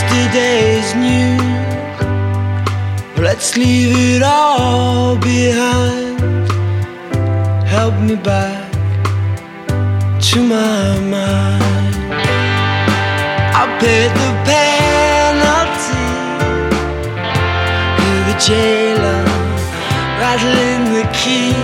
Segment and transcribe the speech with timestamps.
[0.00, 1.40] yesterday's news.
[3.18, 6.20] Let's leave it all behind.
[7.66, 8.72] Help me back
[10.28, 11.94] to my mind.
[13.60, 16.06] I paid the penalty.
[17.98, 19.24] to the jailer
[20.20, 21.59] rattling the key.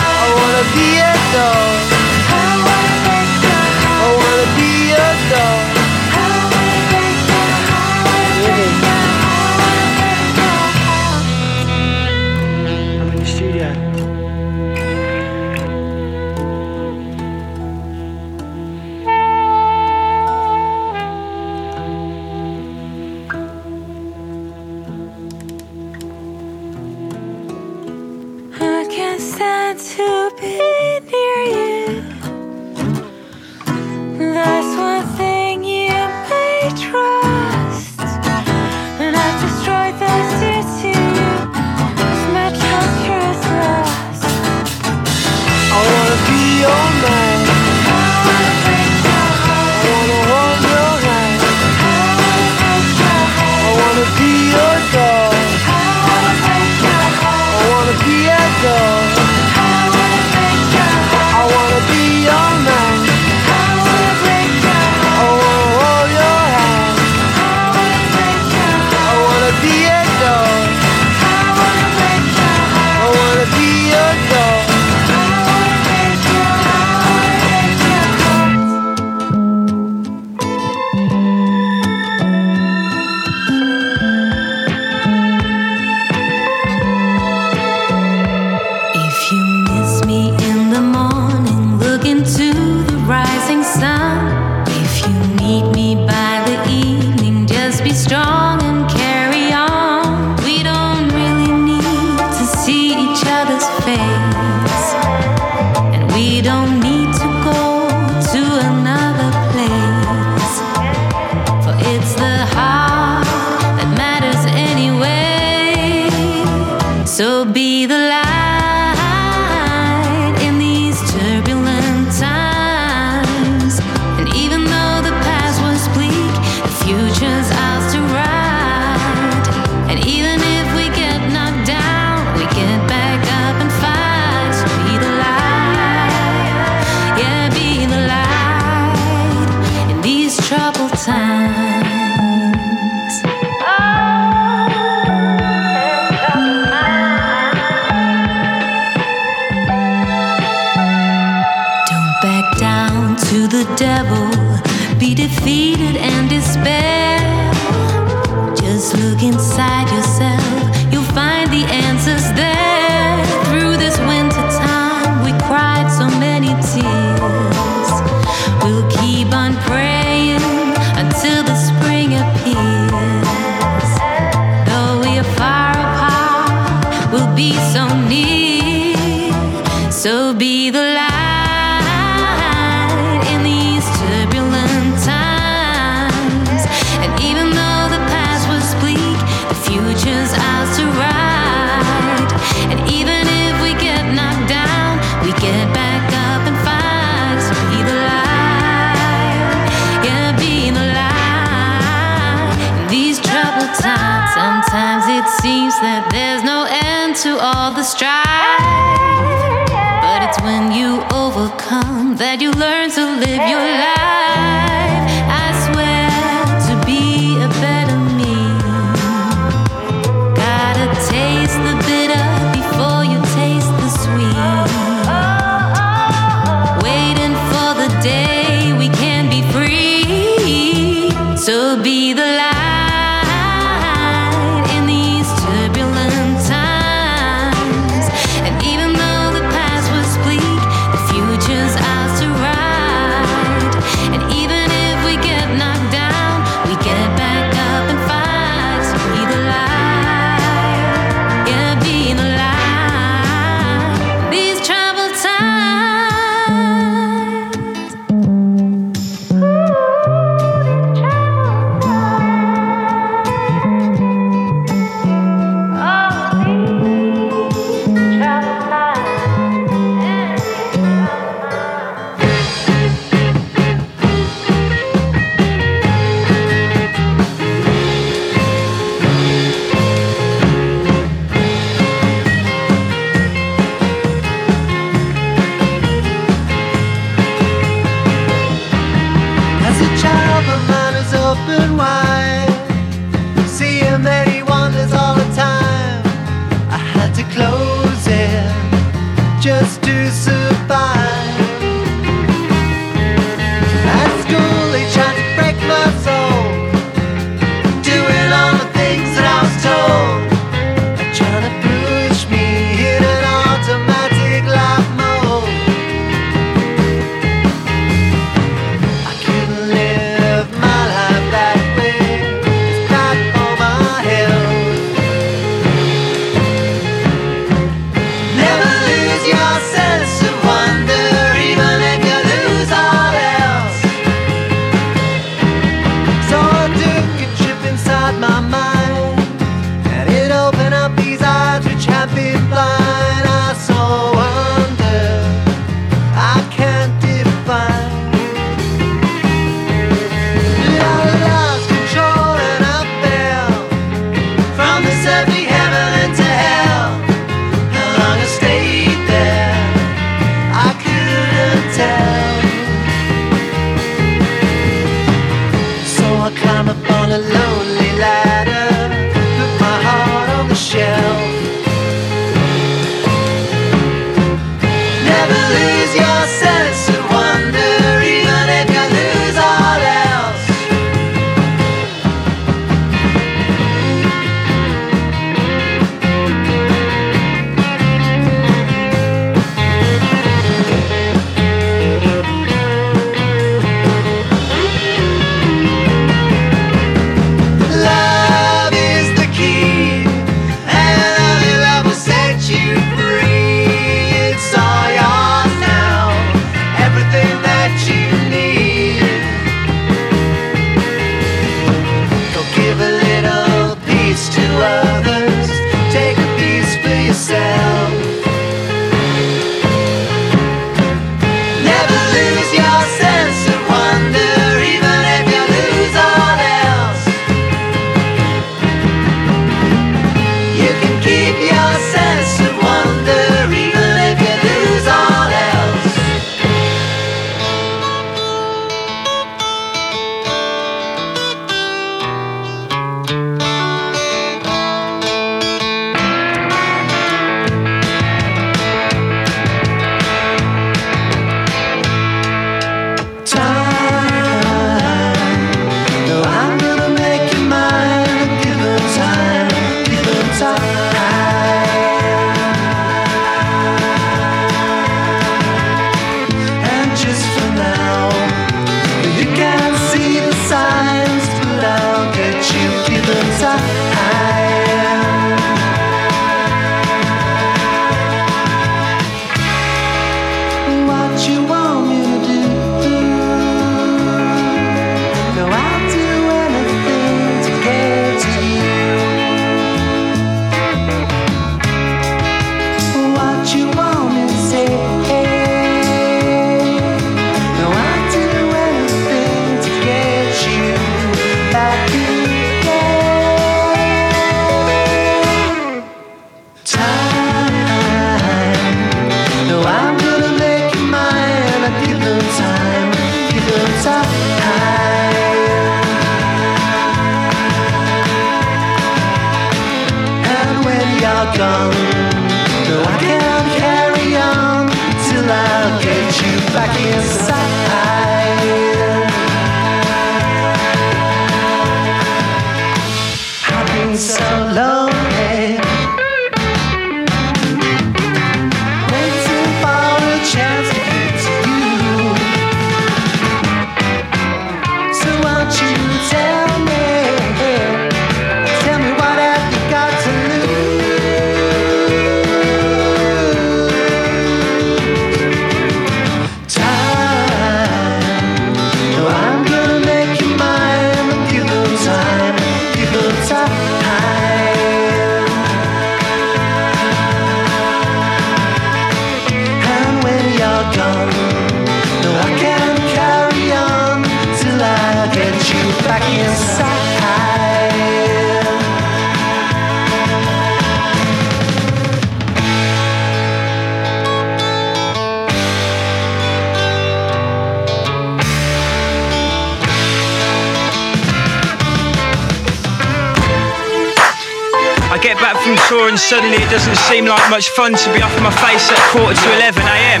[595.88, 599.16] And suddenly it doesn't seem like much fun to be off my face at quarter
[599.16, 600.00] to 11 a.m.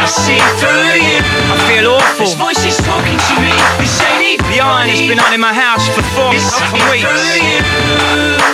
[0.00, 1.18] I see through you.
[1.50, 2.24] I feel awful.
[2.24, 3.52] This voice is talking to me.
[3.80, 6.46] This ain't The iron has been on in my house for four weeks.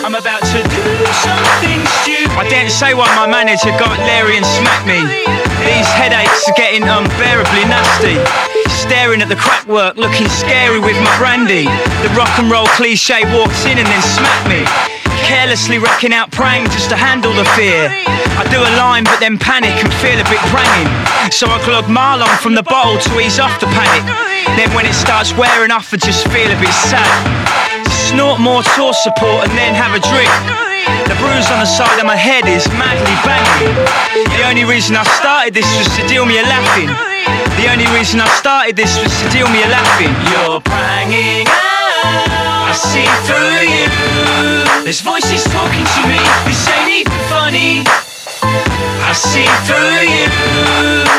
[0.01, 0.83] I'm about to do
[1.29, 2.35] something stupid.
[2.35, 5.03] I daren't say why my manager got Larry and smacked me.
[5.67, 8.17] These headaches are getting unbearably nasty
[8.81, 11.69] staring at the crack work, looking scary with my brandy.
[12.01, 14.65] The rock and roll cliche walks in and then smacked me
[15.27, 17.91] carelessly wrecking out praying just to handle the fear.
[18.41, 20.89] I do a line but then panic and feel a bit praying.
[21.31, 24.05] So I glug Merlot from the bottle to ease off the panic.
[24.57, 27.13] Then when it starts wearing off, I just feel a bit sad.
[28.09, 30.33] Snort more tour support and then have a drink.
[31.07, 33.77] The bruise on the side of my head is madly banging.
[34.39, 36.89] The only reason I started this was to deal me a laughing.
[37.61, 40.09] The only reason I started this was to deal me a laughing.
[40.33, 40.40] You're
[44.91, 46.19] This voice is talking to me.
[46.51, 47.87] This ain't even funny.
[49.07, 50.27] I see through you.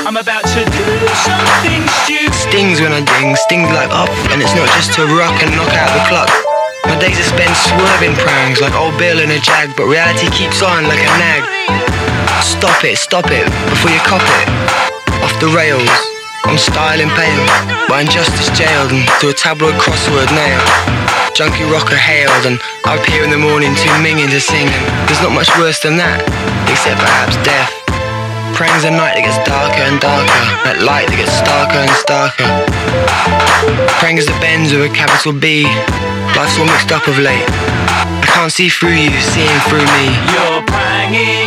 [0.04, 2.36] I'm about to do something stupid.
[2.36, 5.72] Stings when I ding, stings like up, and it's not just to rock and knock
[5.72, 6.28] out the clock.
[6.84, 10.62] My days are spent swerving prangs like old Bill in a jag, but reality keeps
[10.62, 11.48] on like a nag.
[12.44, 14.48] Stop it, stop it, before you cop it.
[15.24, 16.11] Off the rails.
[16.44, 17.46] I'm styling pale,
[17.88, 20.68] by injustice jailed and to a tabloid crossword nailed.
[21.38, 25.22] Junkie rocker hailed and I appear in the morning too minging to sing and there's
[25.22, 26.20] not much worse than that,
[26.68, 27.72] except perhaps death.
[28.58, 32.50] Prang's a night that gets darker and darker, that light that gets starker and starker.
[34.02, 35.64] Prang is the Benz with a capital B,
[36.36, 37.48] life's all mixed up of late.
[37.48, 40.06] I can't see through you, seeing through me.
[40.36, 41.41] You're pranging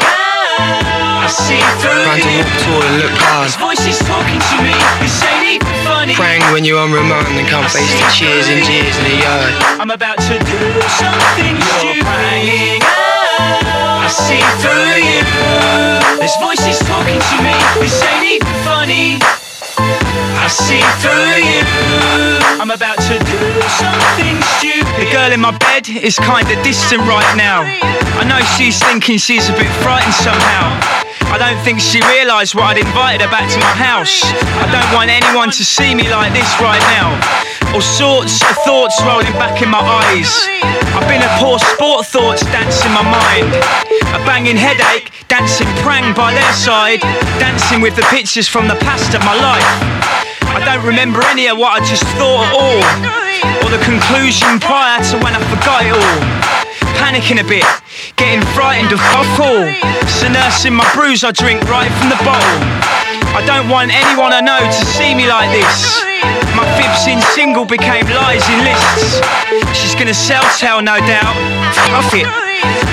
[1.24, 3.48] I see through Trying to walk tall and look hard.
[3.48, 6.12] His voice is talking to me, this ain't even funny.
[6.12, 9.52] Prang when you're on remand and can't face the cheers and jeers in the yard.
[9.80, 10.60] I'm about to do
[11.00, 15.24] something You're praying I see through you.
[16.20, 17.56] This voice is talking to me.
[17.80, 19.16] This ain't even funny.
[19.80, 21.64] I see through you.
[22.60, 23.40] I'm about to do
[23.80, 24.92] something stupid.
[25.00, 27.64] The girl in my bed is kinda distant right now.
[27.64, 30.94] I know she's thinking she's a bit frightened somehow.
[31.35, 34.23] I don't think she realised what I'd invited her back to my house.
[34.23, 37.11] I don't want anyone to see me like this right now.
[37.75, 40.31] All sorts of thoughts rolling back in my eyes.
[40.94, 43.51] I've been a poor sport, thoughts dance in my mind.
[44.14, 47.03] A banging headache, dancing prang by their side.
[47.42, 49.66] Dancing with the pictures from the past of my life.
[50.55, 52.79] I don't remember any of what I just thought at all.
[53.66, 56.53] Or the conclusion prior to when I forgot it all
[57.00, 57.64] panicking a bit,
[58.16, 59.66] getting frightened of alcohol.
[60.07, 62.61] So nursing my bruise, I drink right from the bottle.
[63.35, 66.02] I don't want anyone I know to see me like this.
[66.54, 69.18] My fibs in single became lies in lists.
[69.74, 71.35] She's gonna sell tell, no doubt.
[71.90, 72.26] Fuck it.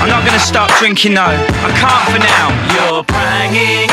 [0.01, 1.29] I'm not gonna stop drinking, no.
[1.29, 2.49] I can't for now.
[2.73, 3.89] You're pranging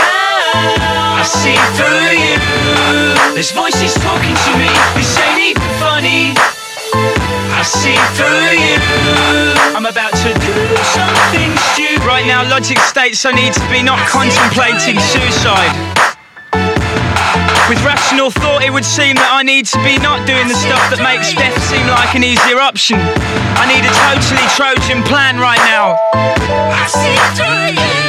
[1.20, 3.34] I see through you.
[3.34, 4.70] This voice is talking to me.
[4.96, 6.57] This ain't even funny.
[7.58, 8.78] I see through you.
[9.74, 10.54] I'm about to do
[10.94, 12.06] something stupid.
[12.06, 15.74] Right now, logic states I need to be not contemplating suicide.
[17.68, 20.78] With rational thought, it would seem that I need to be not doing the stuff
[20.94, 23.02] that makes death seem like an easier option.
[23.58, 25.98] I need a totally Trojan plan right now.
[26.14, 28.07] I see through you.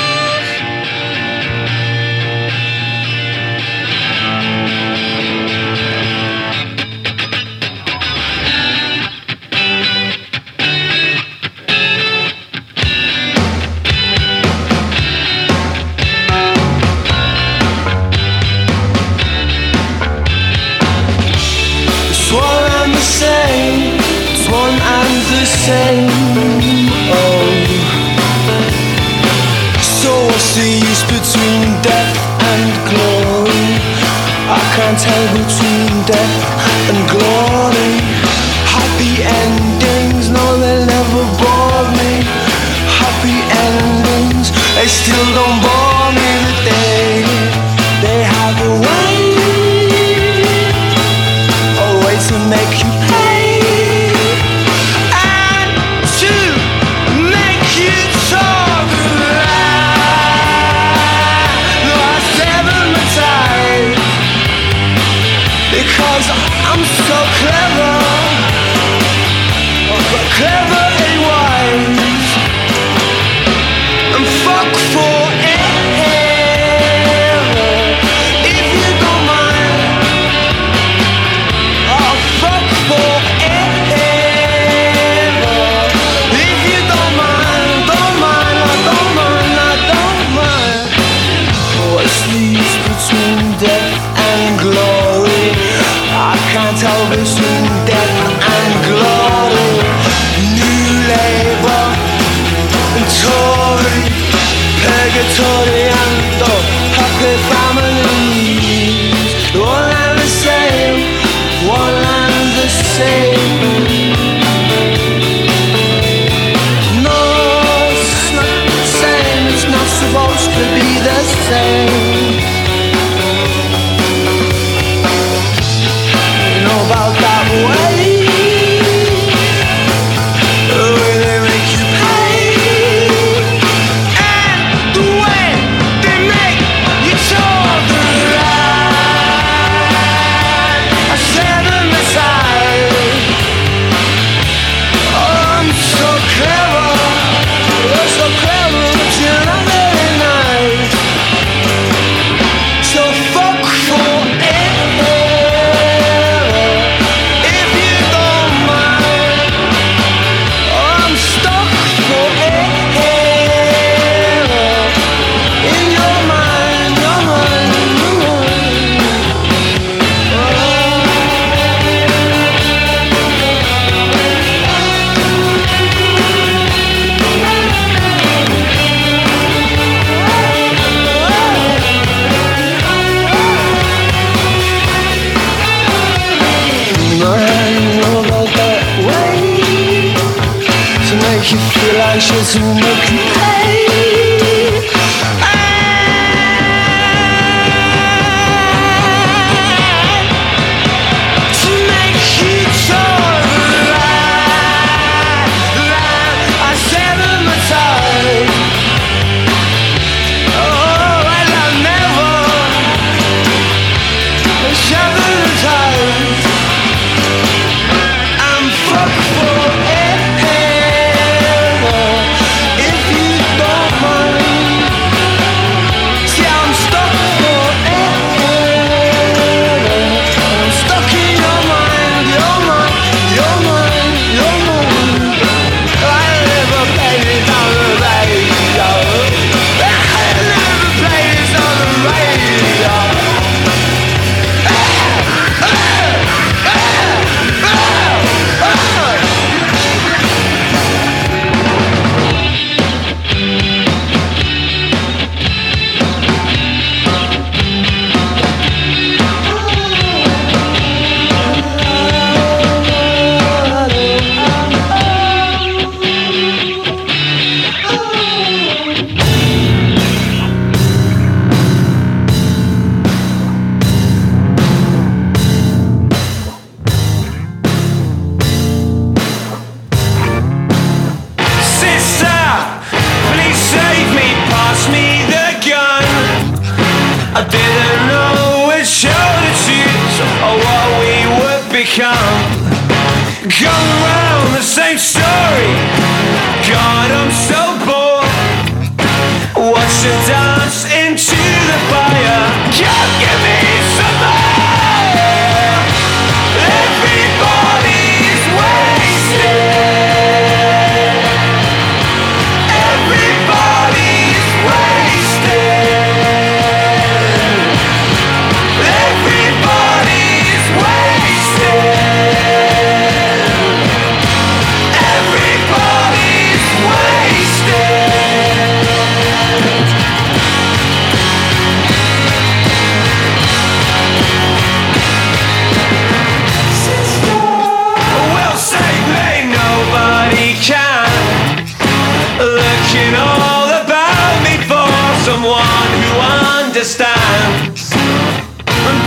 [346.79, 347.91] understands.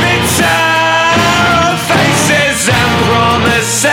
[0.03, 0.59] Bitter
[1.89, 3.89] faces and promises.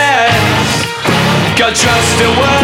[1.56, 2.59] God, trust a word.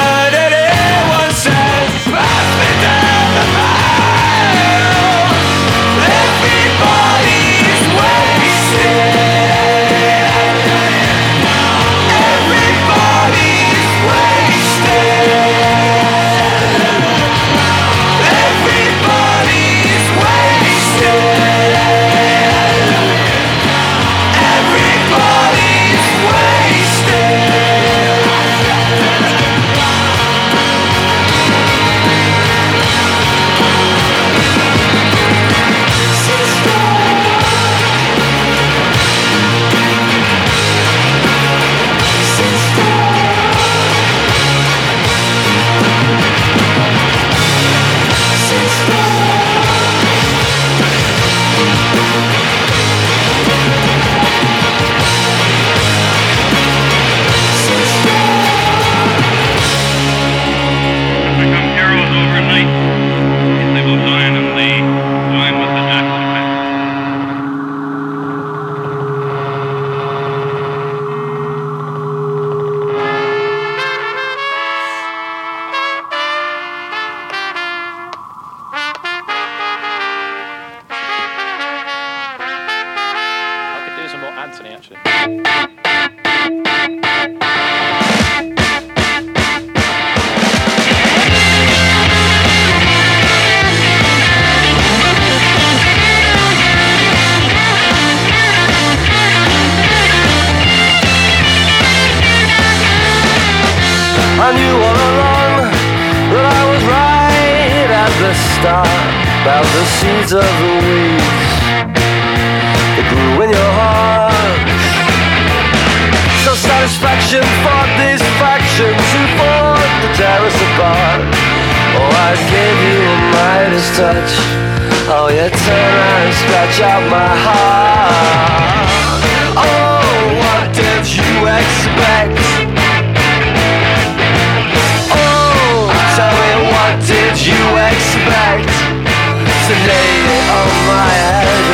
[140.48, 141.66] on my head?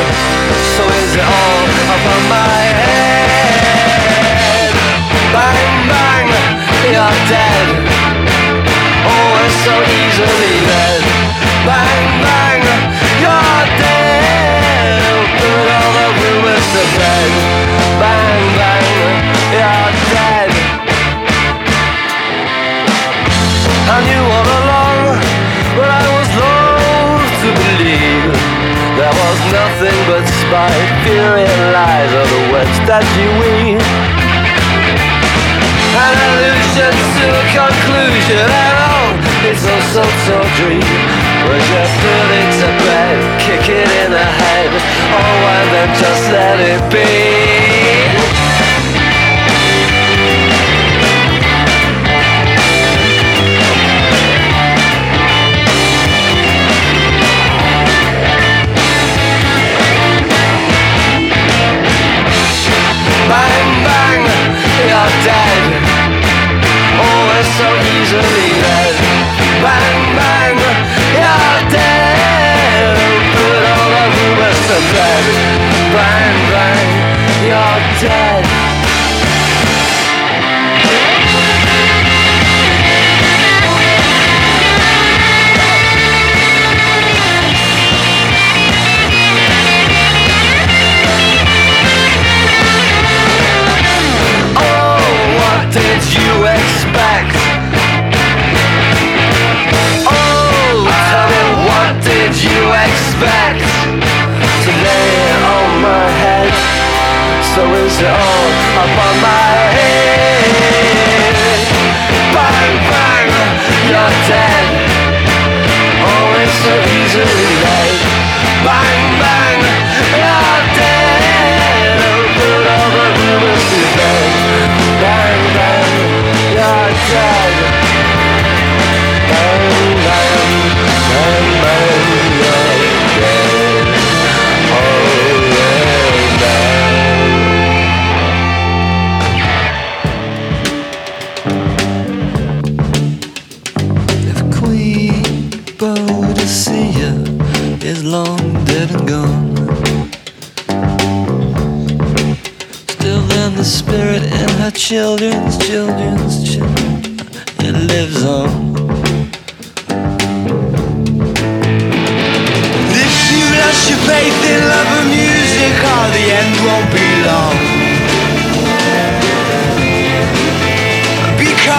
[0.75, 4.71] So is it all upon my head?
[5.33, 6.27] Bang, bang,
[6.93, 7.67] you're dead.
[9.05, 10.92] Oh, so easily led.
[30.07, 33.79] but spite fear, Fury lies are the webs that you weave.
[35.93, 40.83] An illusion to a conclusion And oh, it's also so dream.
[41.47, 44.71] Was your feelings a bed, kick it in the head
[45.13, 47.72] Or why then just let it be?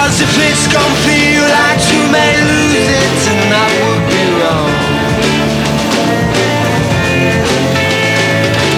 [0.05, 4.69] Because if it's for you, like you may lose it, and that would be wrong.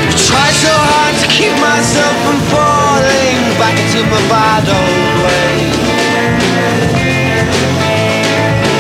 [0.07, 5.83] I Try so hard to keep myself from falling back into my bad old ways.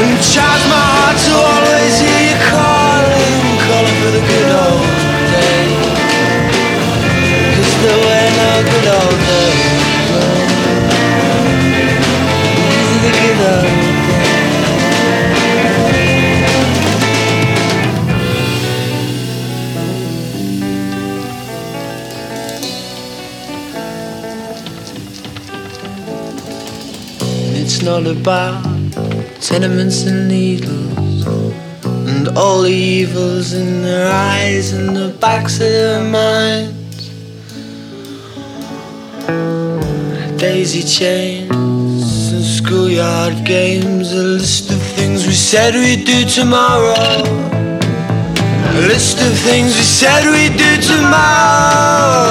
[0.07, 4.86] And charge my heart to always hear you calling, calling for the good old
[5.34, 5.99] days.
[7.59, 9.56] Cause there were no good old days.
[27.87, 28.64] It's not about
[29.41, 31.24] tenements and needles
[31.84, 37.11] and all the evils in their eyes and the backs of their minds.
[40.37, 47.22] Daisy chains and schoolyard games, a list of things we said we'd do tomorrow.
[48.74, 52.26] A list of things we said we'd do tomorrow.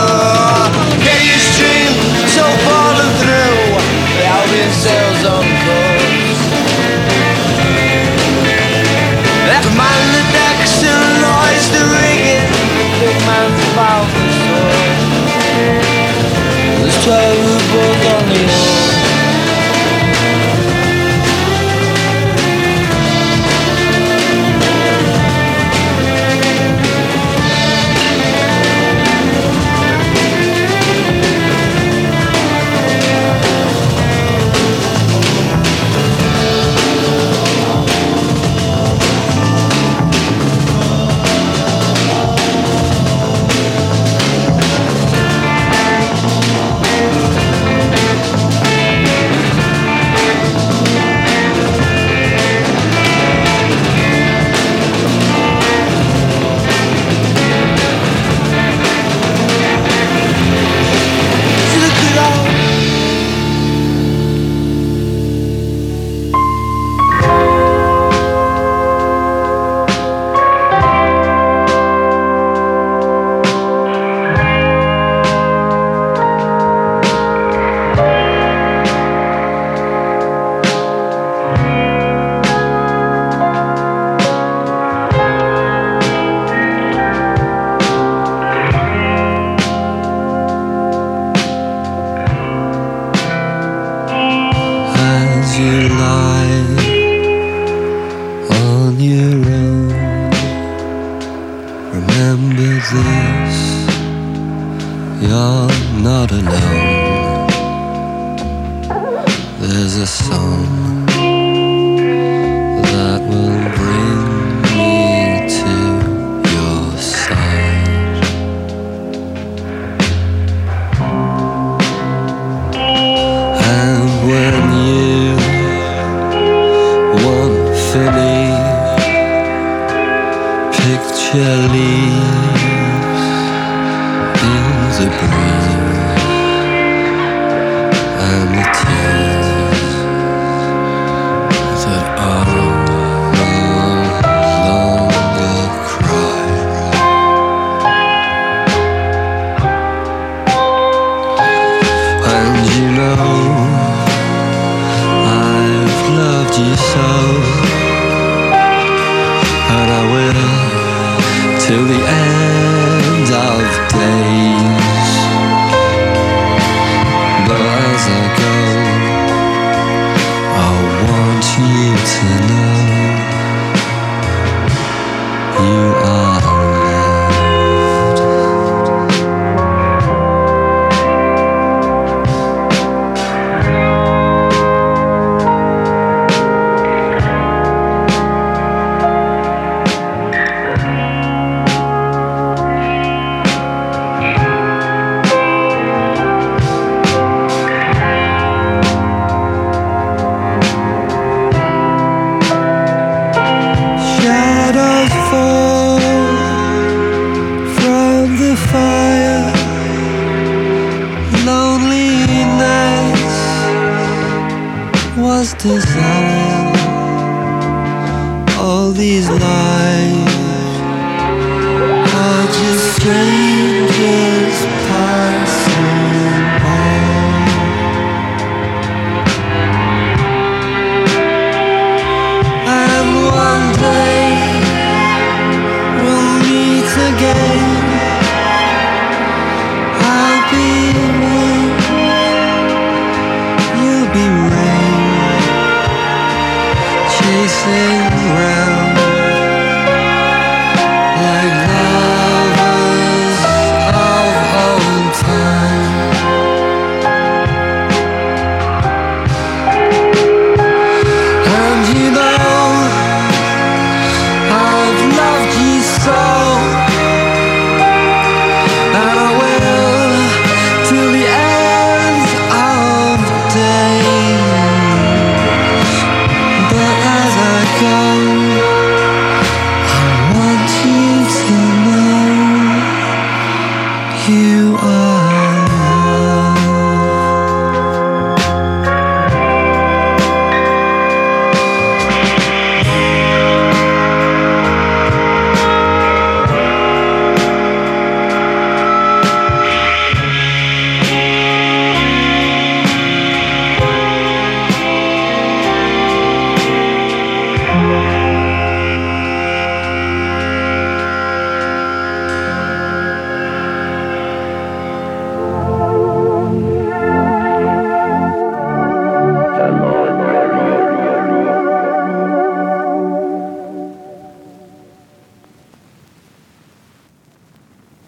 [247.26, 248.85] chasing round